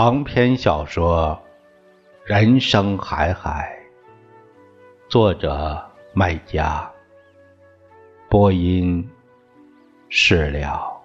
[0.00, 1.36] 长篇小说
[2.30, 3.76] 《人生海海》，
[5.10, 6.88] 作者麦家，
[8.28, 9.10] 播音
[10.08, 11.02] 释了。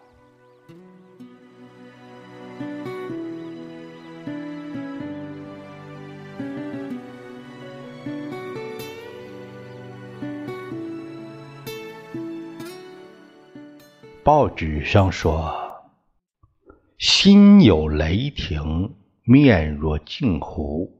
[14.24, 15.63] 报纸上说。
[17.24, 20.92] 心有雷霆，面若镜湖，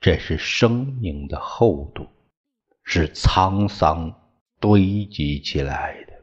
[0.00, 2.08] 这是生命的厚度，
[2.82, 4.16] 是沧桑
[4.58, 6.14] 堆积起来的。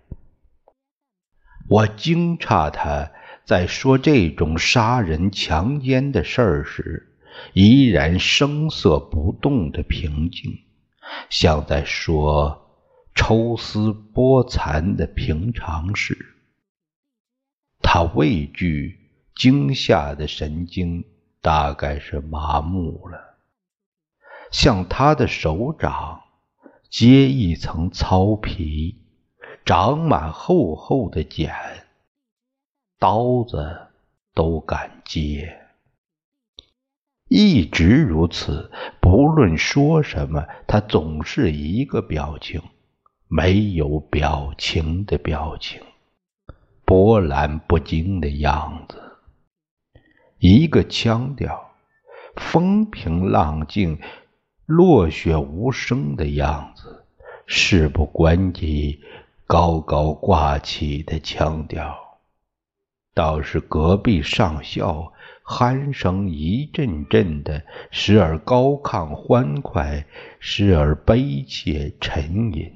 [1.70, 3.09] 我惊诧他
[3.46, 7.15] 在说这种杀人强奸的事儿时，
[7.54, 10.59] 依然声色不动的平静，
[11.29, 12.70] 像在说
[13.15, 16.18] 抽丝剥蚕的平常事。
[17.82, 18.98] 他畏惧。
[19.41, 21.03] 惊吓的神经
[21.41, 23.39] 大概是麻木了，
[24.51, 26.21] 像他的手掌
[26.91, 28.99] 结一层糙皮，
[29.65, 31.51] 长满厚厚的茧，
[32.99, 33.87] 刀子
[34.35, 35.57] 都敢接。
[37.27, 38.69] 一直如此，
[39.01, 42.62] 不论说什么，他总是一个表情，
[43.27, 45.81] 没有表情的表情，
[46.85, 49.10] 波澜不惊的样子。
[50.43, 51.71] 一个腔调，
[52.35, 53.99] 风平浪静、
[54.65, 57.05] 落雪无声的样子，
[57.45, 59.01] 事不关己、
[59.45, 61.95] 高高挂起的腔调，
[63.13, 65.13] 倒是隔壁上校
[65.45, 70.07] 鼾声一阵阵的，时而高亢欢快，
[70.40, 72.74] 时而悲切沉吟，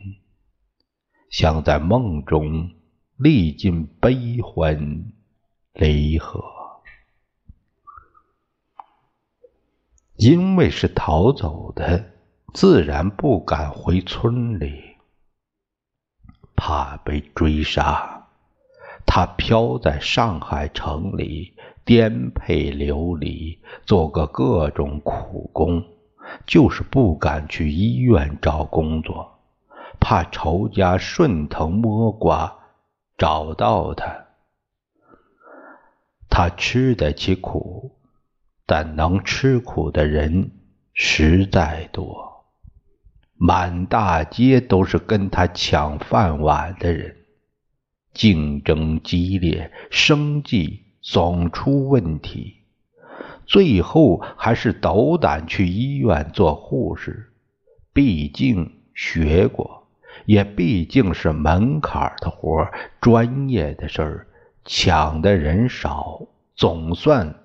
[1.31, 2.69] 像在梦中
[3.17, 5.05] 历尽悲欢
[5.73, 6.54] 离合。
[10.17, 12.11] 因为是逃走的，
[12.53, 14.95] 自然不敢回村里，
[16.55, 18.27] 怕被追杀。
[19.05, 25.83] 他飘在上海城里，颠沛流离，做个各种苦工，
[26.47, 29.39] 就是不敢去医院找工作，
[29.99, 32.57] 怕仇家顺藤摸瓜
[33.17, 34.25] 找到他。
[36.29, 37.94] 他吃得起苦。
[38.65, 40.51] 但能吃苦的人
[40.93, 42.45] 实在多，
[43.37, 47.15] 满大街都是跟他抢饭碗的人，
[48.13, 52.55] 竞争激烈，生计总出问题，
[53.45, 57.31] 最后还是斗胆去医院做护士，
[57.93, 59.87] 毕竟学过，
[60.25, 62.67] 也毕竟是门槛的活
[62.99, 64.27] 专业的事儿，
[64.63, 66.21] 抢的人少，
[66.55, 67.35] 总算。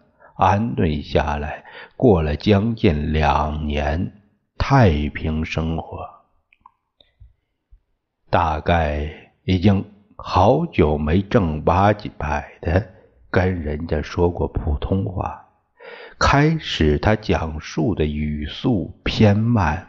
[0.40, 1.66] 安顿下来，
[1.98, 4.22] 过了将近两年
[4.56, 6.08] 太平生活。
[8.30, 9.84] 大概已经
[10.16, 12.88] 好久没正八经百的
[13.30, 15.46] 跟人家说过普通话。
[16.18, 19.88] 开始他讲述的语速偏慢，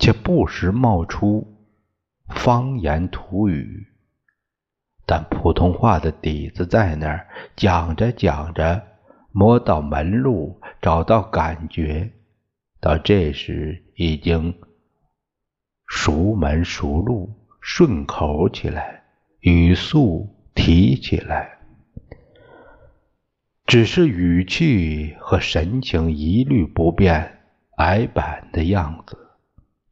[0.00, 1.46] 且不时冒出
[2.34, 3.86] 方言土语，
[5.06, 8.82] 但普通话的底子在那儿，讲着讲着。
[9.38, 12.10] 摸到门路，找到感觉，
[12.80, 14.58] 到这时已经
[15.86, 19.02] 熟门熟路，顺口起来，
[19.40, 21.58] 语速提起来，
[23.66, 27.40] 只是语气和神情一律不变，
[27.76, 29.18] 矮板的样子，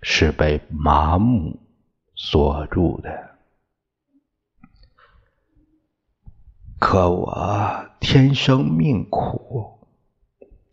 [0.01, 1.61] 是被麻木
[2.15, 3.34] 锁住的。
[6.87, 9.79] 可我天生命苦，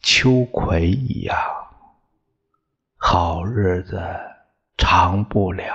[0.02, 1.38] 秋葵一样，
[2.98, 3.98] 好日子
[4.78, 5.74] 长不了。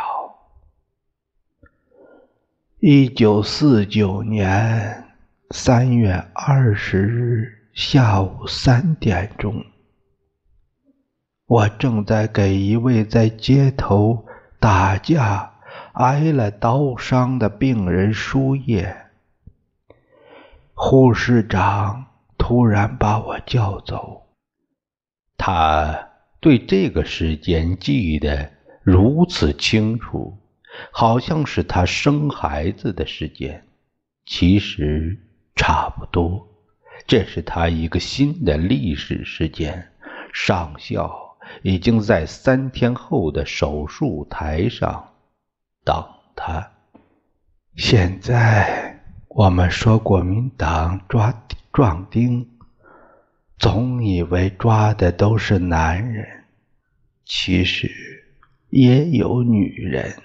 [2.81, 5.05] 一九四九年
[5.53, 9.65] 三月二十日下午三点钟，
[11.47, 14.27] 我正在给一位在街头
[14.61, 15.55] 打架、
[15.95, 19.06] 挨了刀伤的病人输液。
[20.79, 22.05] 护士长
[22.37, 24.27] 突然把我叫走，
[25.39, 28.53] 他对这个时间记得
[28.83, 30.37] 如此清楚，
[30.93, 33.67] 好像是他生孩子的时间。
[34.27, 35.19] 其实
[35.55, 36.47] 差不多，
[37.07, 39.93] 这是他一个新的历史事件。
[40.35, 45.15] 上校已经在三天后的手术台上
[45.83, 46.05] 等
[46.37, 46.71] 他。
[47.77, 48.86] 现在。
[49.39, 52.49] 我们说国民党抓壮丁，
[53.59, 56.27] 总以为抓的都是男人，
[57.27, 57.87] 其实
[58.71, 60.23] 也有女人。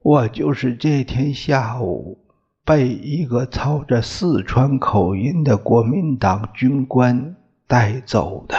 [0.00, 2.18] 我就是这天下午
[2.64, 7.36] 被一个操着四川口音的国民党军官
[7.68, 8.56] 带走的。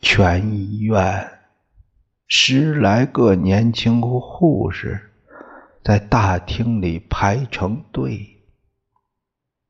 [0.00, 1.26] 全医院
[2.26, 5.10] 十来个年轻护士
[5.88, 8.44] 在大厅里排成队。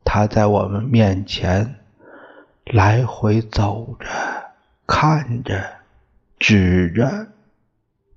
[0.05, 1.87] 他在我们面前
[2.65, 4.09] 来回走着，
[4.85, 5.79] 看着，
[6.37, 7.29] 指着，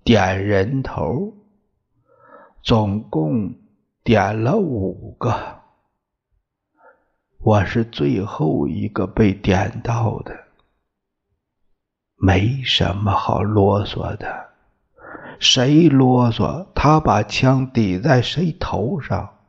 [0.03, 1.31] 点人头，
[2.63, 3.53] 总共
[4.04, 5.62] 点了五个。
[7.38, 10.45] 我是最后一个被点到的，
[12.15, 14.50] 没什么好啰嗦的，
[15.42, 19.40] 谁啰嗦，他把枪抵在谁头上。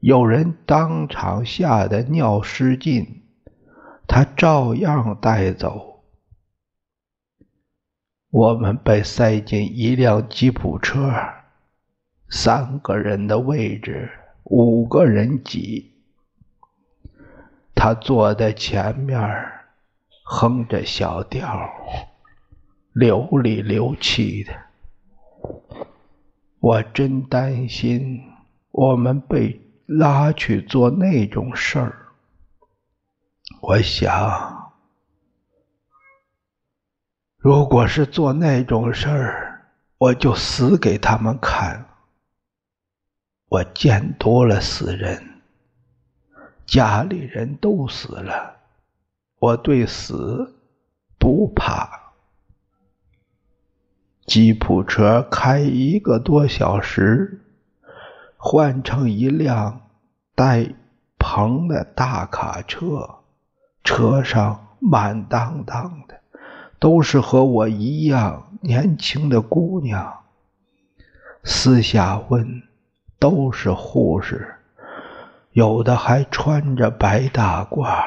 [0.00, 3.22] 有人当场吓得尿失禁，
[4.06, 6.04] 他照样带走。
[8.30, 11.12] 我们被塞进一辆吉普车，
[12.30, 14.10] 三个人的位置，
[14.44, 15.92] 五个人挤。
[17.74, 19.20] 他坐在前面，
[20.24, 21.68] 哼着小调，
[22.94, 24.67] 流里流气的。
[26.60, 28.22] 我真担心
[28.70, 29.60] 我们被。
[29.88, 32.08] 拉去做那种事儿，
[33.62, 34.74] 我想，
[37.38, 39.64] 如果是做那种事儿，
[39.96, 41.86] 我就死给他们看。
[43.48, 45.40] 我见多了死人，
[46.66, 48.58] 家里人都死了，
[49.38, 50.54] 我对死
[51.18, 51.97] 不怕。
[54.28, 57.40] 吉普车开一个多小时。
[58.36, 59.80] 换成一辆
[60.36, 60.64] 带
[61.18, 63.16] 棚的大卡车，
[63.82, 66.20] 车上满当当的，
[66.78, 70.20] 都是和我一样年轻的姑娘。
[71.42, 72.62] 私下问，
[73.18, 74.54] 都是护士，
[75.50, 78.04] 有的还穿着白大褂，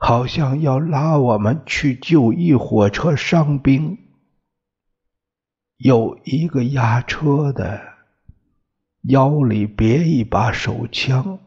[0.00, 3.98] 好像要拉我们去救一火车伤兵。
[5.76, 7.80] 有一个押车的，
[9.02, 11.40] 腰里别一把手枪，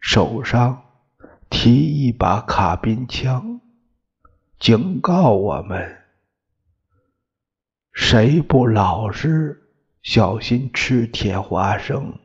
[0.00, 0.82] 手上
[1.48, 3.60] 提一把卡宾枪，
[4.58, 6.02] 警告我们：
[7.92, 9.70] 谁不老实，
[10.02, 12.18] 小心吃铁花生。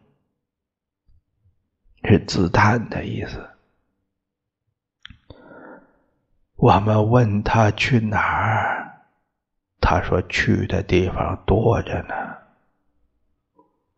[2.04, 3.55] 是自弹的意思。
[6.66, 8.92] 我们问他去哪儿。
[9.80, 12.16] 他说：“去的地方多着呢，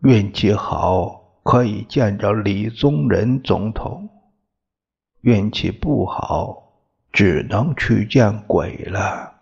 [0.01, 4.09] 运气好可以见着李宗仁总统，
[5.21, 6.73] 运气不好
[7.13, 9.35] 只能去见鬼了。”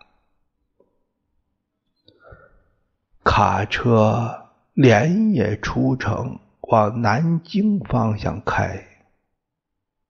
[3.24, 8.86] 卡车连夜出城，往南京方向开，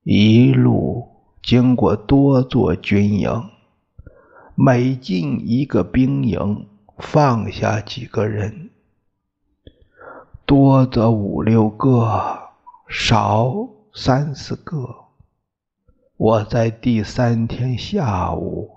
[0.03, 1.16] 一路
[1.47, 3.51] 经过多座军营。
[4.57, 6.67] 每进一个兵营，
[6.99, 8.71] 放下几个人，
[10.45, 12.49] 多则五六个，
[12.89, 13.55] 少
[13.95, 15.05] 三四个。
[16.17, 18.69] 我在第三天下午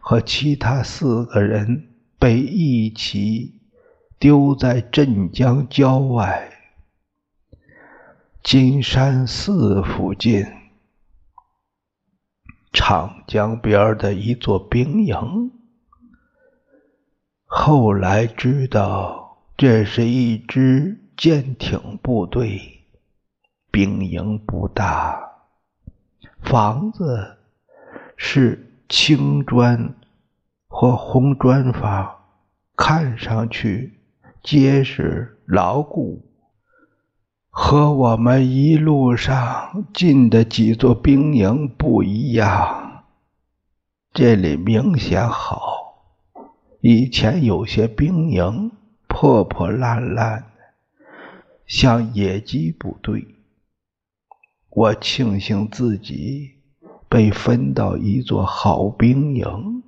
[0.00, 3.60] 和其他四个人被一起
[4.18, 6.50] 丢在镇江郊外
[8.42, 10.46] 金山寺附近。
[12.78, 15.50] 长江边的一座兵营，
[17.46, 22.84] 后来知道这是一支舰艇部队。
[23.70, 25.18] 兵营不大，
[26.42, 27.38] 房子
[28.14, 29.94] 是青砖
[30.68, 32.14] 或红砖房，
[32.76, 33.98] 看上去
[34.42, 36.25] 结实牢固。
[37.58, 43.04] 和我们一路上进的几座兵营不一样，
[44.12, 46.04] 这里明显好。
[46.82, 48.72] 以前有些兵营
[49.08, 50.46] 破破烂烂的，
[51.66, 53.26] 像野鸡部队。
[54.68, 56.56] 我庆幸自己
[57.08, 59.82] 被分到一座好兵营，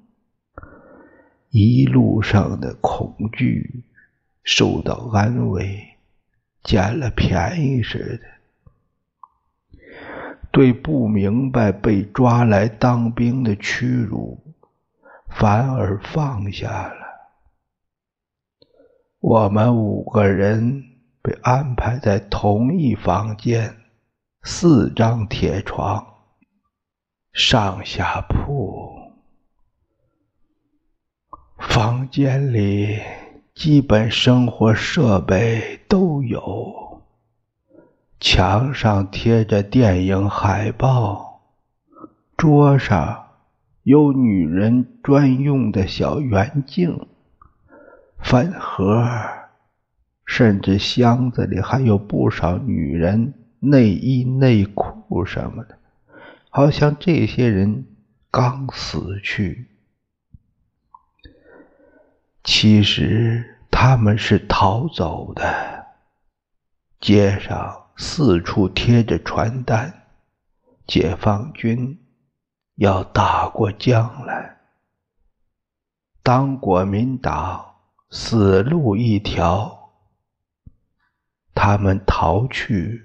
[1.50, 3.84] 一路上的恐惧
[4.42, 5.97] 受到安慰。
[6.62, 9.78] 捡了便宜似的，
[10.50, 14.54] 对不明白被抓来当兵的屈辱，
[15.28, 17.06] 反而放下了。
[19.20, 20.84] 我们五个人
[21.22, 23.74] 被安排在同一房间。
[24.44, 26.06] 四张铁床，
[27.32, 29.12] 上下铺，
[31.58, 32.98] 房间里
[33.58, 37.02] 基本生活设备都有，
[38.20, 41.40] 墙上贴着电影海报，
[42.36, 43.30] 桌上
[43.82, 47.08] 有女人专用的小圆镜、
[48.20, 49.04] 饭盒，
[50.24, 53.34] 甚至箱子里还有不少女人。
[53.58, 55.76] 内衣、内裤什么的，
[56.48, 57.86] 好像这些人
[58.30, 59.66] 刚死去，
[62.50, 65.86] 其实他们是逃走的。
[66.98, 70.06] 街上四处贴着传单，
[70.86, 72.00] 解放军
[72.76, 74.56] 要打过江来，
[76.22, 77.74] 当国民党
[78.08, 79.90] 死路一条，
[81.54, 83.04] 他们逃去。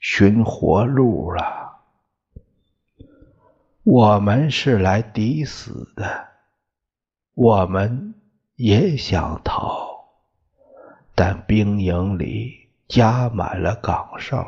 [0.00, 1.82] 寻活路了，
[3.82, 6.28] 我们是来抵死的，
[7.34, 8.14] 我们
[8.62, 9.88] 也想逃，
[11.14, 14.46] 但兵营里加满了岗哨，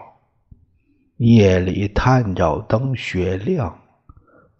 [1.16, 3.74] 夜里探照灯雪亮，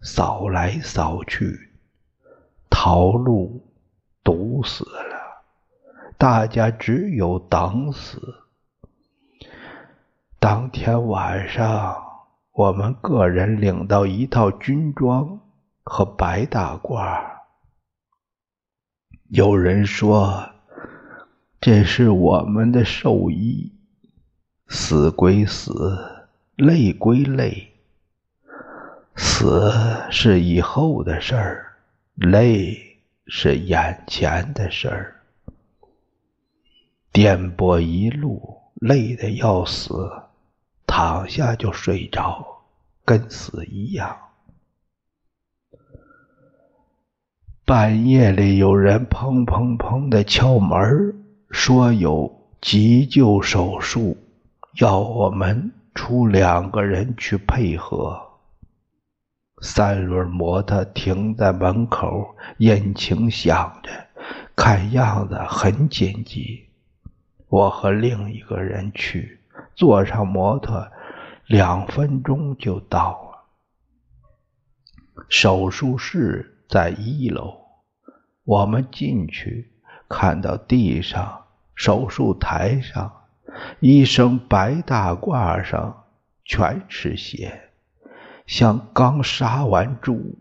[0.01, 1.69] 扫来扫去，
[2.67, 3.63] 逃路
[4.23, 5.43] 堵死了，
[6.17, 8.19] 大家只有等死。
[10.39, 11.95] 当天晚上，
[12.53, 15.39] 我们个人领到一套军装
[15.83, 17.32] 和白大褂。
[19.35, 20.47] 有人说
[21.59, 23.71] 这是我们的寿衣。
[24.67, 25.97] 死归死，
[26.55, 27.73] 累归累。
[29.15, 29.73] 死
[30.11, 31.73] 是以后的事儿，
[32.13, 32.77] 累
[33.25, 35.21] 是眼前的事儿。
[37.11, 40.11] 颠簸一路，累得要死。
[40.85, 42.45] 躺下就睡着，
[43.03, 44.15] 跟死一样。
[47.65, 51.15] 半夜里有人砰砰砰的敲门，
[51.49, 54.17] 说有急救手术，
[54.81, 58.21] 要我们出两个人去配合。
[59.61, 63.89] 三轮摩托停在门口，引擎响着，
[64.57, 66.65] 看样子很紧急。
[67.47, 69.39] 我和另一个人去。
[69.73, 70.85] 坐上摩托，
[71.47, 75.23] 两分钟就到了。
[75.29, 77.57] 手术室在一楼，
[78.43, 79.71] 我们进去，
[80.09, 83.23] 看到地上、手术台上、
[83.79, 86.05] 医生白大褂上
[86.45, 87.69] 全是血，
[88.45, 90.35] 像刚杀完猪。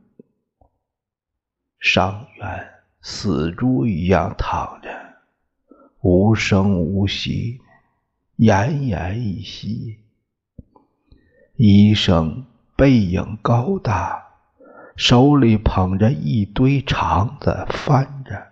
[1.78, 2.68] 伤员
[3.00, 4.88] 死猪一样躺着，
[6.00, 7.60] 无声无息。
[8.38, 9.98] 奄奄一息。
[11.54, 14.31] 医生背影高大，
[14.96, 18.48] 手里捧着一堆肠子翻着，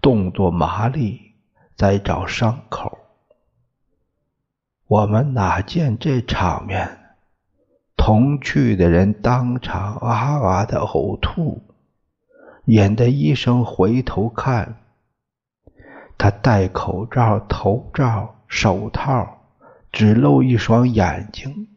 [0.00, 1.32] 动作麻利，
[1.76, 2.98] 在找伤口。
[4.86, 6.98] 我们哪见这场面？
[7.96, 11.62] 同去的人当场哇哇的呕吐，
[12.66, 14.76] 引得医生回头看。
[16.18, 18.36] 他戴口罩、头罩。
[18.54, 19.38] 手套
[19.92, 21.71] 只露一双眼睛，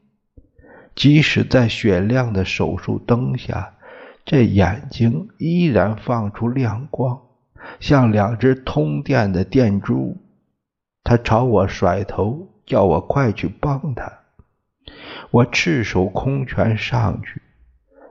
[0.95, 3.73] 即使在雪亮的手术灯下，
[4.23, 7.21] 这眼睛依然放出亮光，
[7.79, 10.17] 像两只通电的电珠。
[11.03, 14.11] 他朝我甩头，叫我快去帮他。
[15.31, 17.41] 我赤手空拳上去，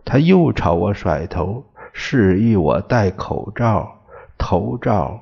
[0.04, 4.02] 他又朝我甩头，示意我戴口罩、
[4.36, 5.20] 头罩、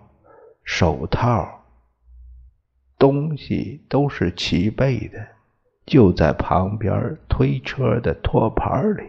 [0.65, 1.63] 手套。
[2.99, 5.27] 东西都是齐备的，
[5.85, 9.03] 就在旁边推车的托盘里。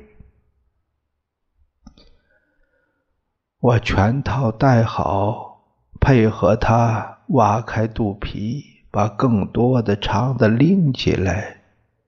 [3.60, 5.64] 我全套带好，
[6.02, 11.62] 配合他挖开肚皮，把更多的肠子拎起来。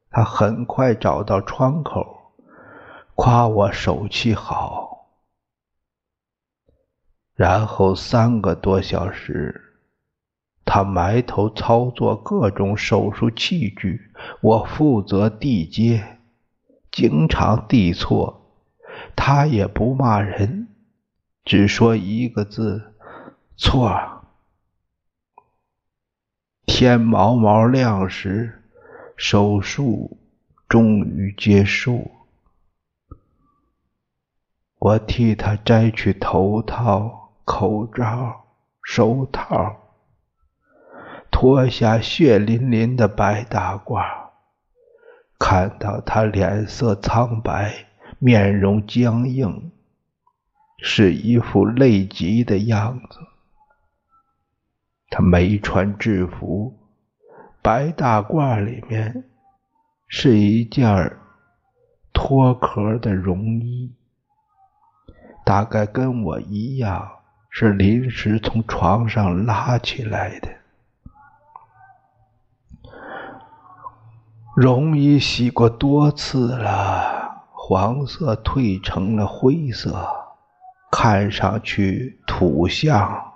[0.09, 2.33] 他很快找到窗口，
[3.15, 5.07] 夸我手气好。
[7.33, 9.74] 然后三个多小时。
[10.75, 16.19] 他埋头操作各种手术器具，我负责递接，
[16.91, 18.51] 经常递错，
[19.15, 20.67] 他也不骂人，
[21.45, 22.93] 只说一个字：
[23.55, 23.97] 错。
[26.65, 28.61] 天毛毛亮时，
[29.15, 30.17] 手术
[30.67, 32.11] 终于结束，
[34.79, 38.43] 我替他摘去头套、口罩、
[38.83, 39.83] 手套。
[41.37, 44.05] 脱下血淋淋的白大褂，
[45.37, 47.87] 看到他脸色苍白，
[48.19, 49.69] 面容僵硬，
[50.81, 53.19] 是一副累极的样子。
[55.09, 56.73] 他没穿制服，
[57.61, 59.25] 白大褂里面
[60.07, 61.17] 是一件
[62.13, 63.93] 脱壳的绒衣，
[65.45, 67.05] 大概跟我一样，
[67.49, 70.47] 是临时从床上拉起来的。
[74.55, 80.07] 绒衣洗过多次了，黄色褪成了灰色，
[80.89, 83.33] 看上去土象。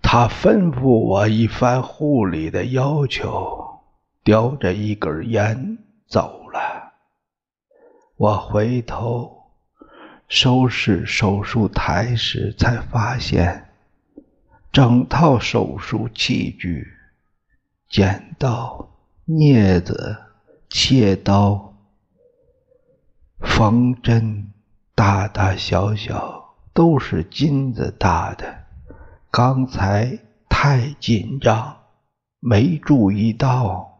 [0.00, 3.80] 他吩咐我一番护理的要求，
[4.22, 6.92] 叼着一根烟走了。
[8.16, 9.42] 我回头
[10.28, 13.70] 收拾手术台时，才发现
[14.70, 16.86] 整套手术器具、
[17.88, 18.88] 剪刀。
[19.30, 20.16] 镊子、
[20.70, 21.74] 切刀、
[23.40, 24.54] 缝针，
[24.94, 28.64] 大大小小都是金子大的。
[29.30, 30.18] 刚才
[30.48, 31.76] 太紧张，
[32.40, 33.98] 没注意到。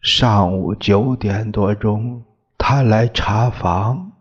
[0.00, 2.22] 上午九点多钟，
[2.56, 4.12] 他来查房，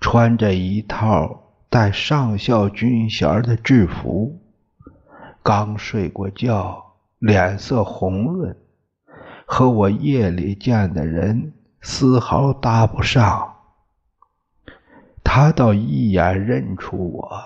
[0.00, 4.40] 穿着一套带上校军衔的制服，
[5.44, 6.83] 刚睡过觉。
[7.24, 8.54] 脸色红润，
[9.46, 13.54] 和我夜里见的人丝毫搭不上。
[15.24, 17.42] 他倒一眼认出我，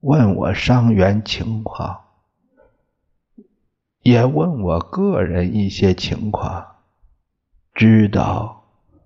[0.00, 2.00] 问我伤员情况，
[4.02, 6.66] 也问我个人一些情况，
[7.72, 8.62] 知道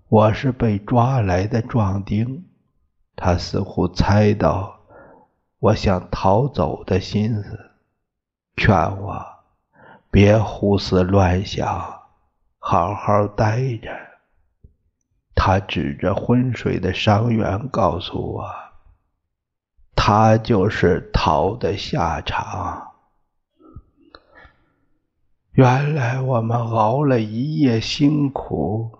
[0.09, 2.43] 我是被抓来的壮丁。
[3.15, 4.81] 他似乎猜到
[5.59, 7.71] 我想逃走的心思，
[8.57, 9.32] 劝我。
[10.13, 11.67] 别胡思乱想，
[12.59, 13.89] 好好待着。
[15.33, 18.45] 他指着昏睡的伤员告诉我
[19.97, 22.91] ：“他就是逃的下场。”
[25.53, 28.91] 原来我们熬了一夜辛苦，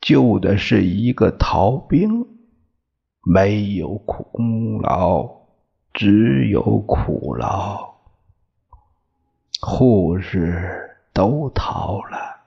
[0.00, 2.24] 救的是一个逃兵，
[3.24, 5.28] 没有功劳，
[5.92, 7.89] 只有苦劳。
[9.60, 12.40] 护士都逃了，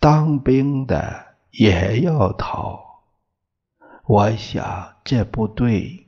[0.00, 3.02] 当兵的也要逃。
[4.06, 6.06] 我想这部队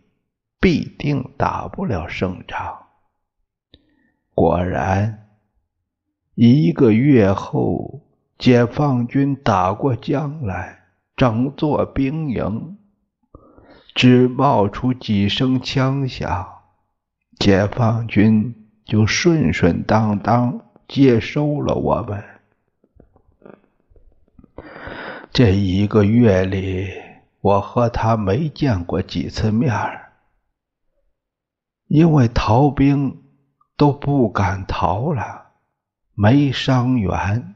[0.59, 2.87] 必定打不了胜仗。
[4.35, 5.29] 果然，
[6.35, 8.01] 一个月后，
[8.39, 10.85] 解放军打过江来，
[11.17, 12.79] 整座兵营
[13.95, 16.49] 只冒出几声枪响，
[17.39, 18.58] 解放军。
[18.89, 22.25] 就顺顺当当接收了我们。
[25.31, 26.91] 这一个月里，
[27.43, 29.71] 我和他没见过几次面，
[31.87, 33.23] 因为逃兵
[33.77, 35.51] 都不敢逃了，
[36.15, 37.55] 没伤员。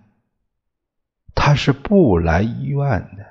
[1.34, 3.24] 他是不来医院的，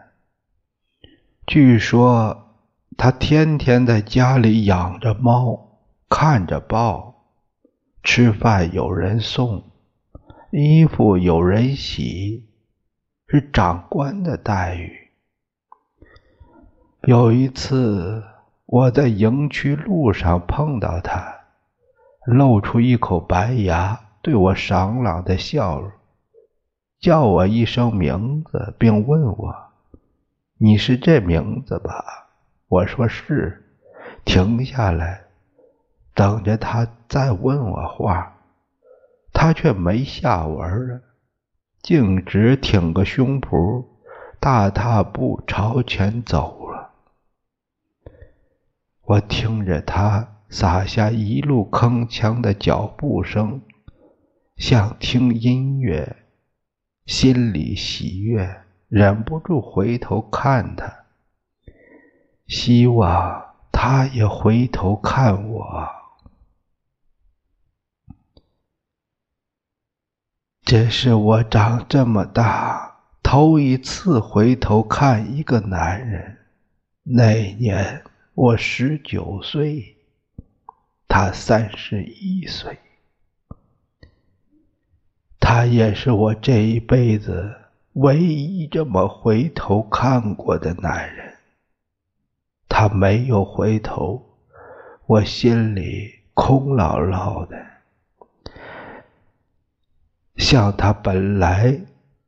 [1.45, 2.55] 据说
[2.97, 5.77] 他天天在家里养着猫，
[6.09, 7.10] 看着报。
[8.03, 9.63] 吃饭有人送，
[10.51, 12.47] 衣服有人洗，
[13.27, 15.09] 是长官的待遇。
[17.03, 18.23] 有一次，
[18.65, 21.35] 我在营区路上碰到他，
[22.25, 25.91] 露出一口白牙，对我爽朗的笑容，
[26.99, 29.55] 叫我一声名字，并问我
[30.57, 32.27] ：“你是这名字吧？”
[32.67, 33.63] 我说是，
[34.25, 35.25] 停下来。
[36.13, 38.37] 等着他再问我话，
[39.33, 41.01] 他却没下文了，
[41.81, 43.85] 径直挺个胸脯，
[44.39, 46.91] 大踏步朝前走了。
[49.03, 53.61] 我听着他撒下一路铿锵的脚步声，
[54.57, 56.17] 像听音乐，
[57.05, 61.05] 心里喜悦，忍不住回头看他，
[62.47, 66.00] 希望他也回头看我。
[70.71, 76.37] 这是我长这么大头一次回头看一个男人。
[77.03, 78.01] 那年
[78.35, 79.97] 我十九岁，
[81.09, 82.79] 他三十一岁。
[85.41, 87.53] 他也是我这一辈子
[87.95, 91.35] 唯一这么回头看过的男人。
[92.69, 94.25] 他没有回头，
[95.05, 97.70] 我心里空落落的。
[100.41, 101.79] 像他本来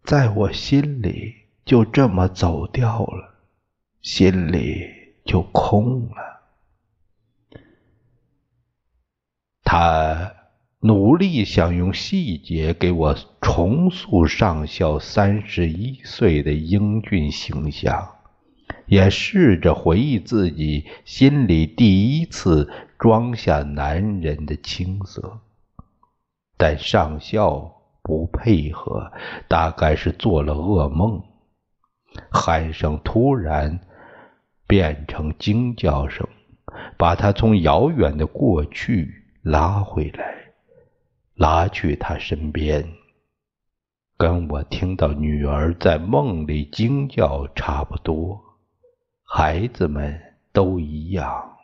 [0.03, 1.33] 在我心里
[1.65, 3.33] 就这么走掉了，
[4.03, 4.87] 心里
[5.25, 6.43] 就空了。
[9.63, 10.31] 他
[10.81, 18.15] 努力想用细节给我重塑上校三十一岁的英俊形象，
[18.85, 25.39] 也试着回忆自己心里第一次装下男人的青涩，
[26.55, 29.11] 但上校不配合，
[29.47, 31.23] 大概是做了噩梦。
[32.31, 33.79] 鼾声突然
[34.67, 36.27] 变成惊叫声，
[36.97, 39.21] 把他从遥远的过去。
[39.41, 40.53] 拉回来，
[41.35, 42.93] 拉去他身边，
[44.15, 48.41] 跟我听到女儿在梦里惊叫差不多。
[49.25, 50.17] 孩子们
[50.53, 51.57] 都一样，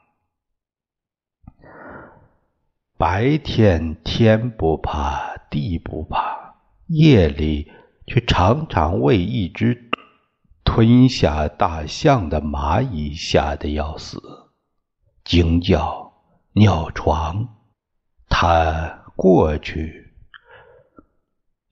[2.98, 6.56] 白天天不怕地不怕，
[6.88, 7.72] 夜里
[8.08, 9.90] 却常常为一只
[10.64, 14.22] 吞下大象的蚂蚁吓得要死，
[15.24, 16.14] 惊叫、
[16.54, 17.56] 尿床。
[18.30, 20.14] 他过去，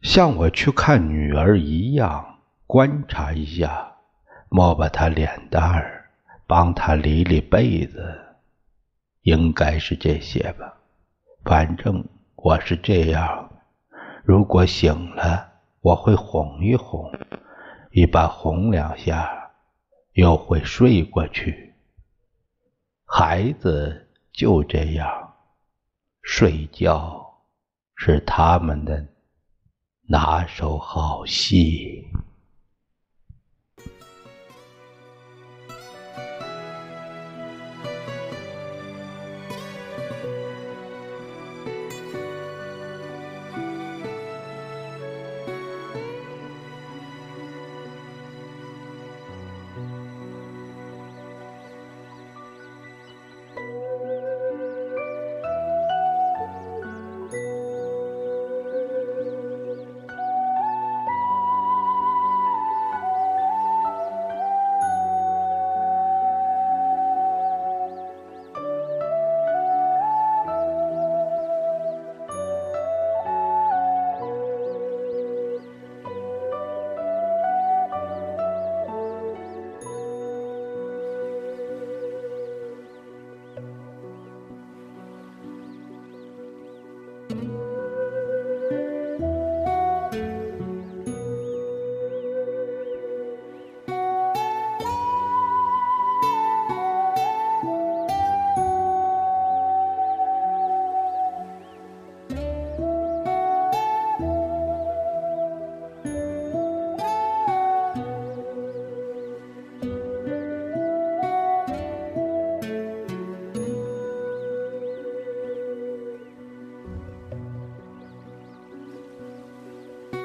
[0.02, 3.96] 像我去看女儿一样观察一下，
[4.50, 6.10] 摸摸她脸蛋儿，
[6.48, 8.20] 帮她理理被子，
[9.22, 10.74] 应该是这些吧。
[11.46, 12.04] 反正
[12.36, 13.47] 我是这样，
[14.28, 17.10] 如果醒了，我会哄一哄，
[17.92, 19.54] 一般哄两下，
[20.12, 21.74] 又会睡过去。
[23.06, 25.10] 孩子就这样。
[26.24, 27.26] 睡觉
[27.96, 29.08] 是他们的
[30.10, 32.07] 拿手好戏。